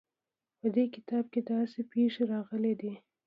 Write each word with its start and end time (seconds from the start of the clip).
په 0.59 0.67
دې 0.75 0.85
کتاب 0.95 1.25
کې 1.33 1.41
داسې 1.51 1.79
پېښې 1.91 2.23
راغلې 2.33 2.73
دي. 2.81 2.93